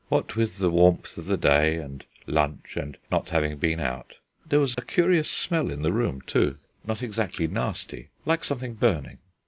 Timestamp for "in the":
5.69-5.93